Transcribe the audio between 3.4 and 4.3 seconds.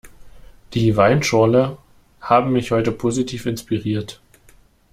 inspiriert.